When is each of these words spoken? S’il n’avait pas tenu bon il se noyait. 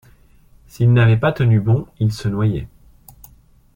S’il 0.65 0.93
n’avait 0.93 1.15
pas 1.19 1.31
tenu 1.31 1.59
bon 1.59 1.85
il 1.99 2.11
se 2.11 2.27
noyait. 2.27 2.67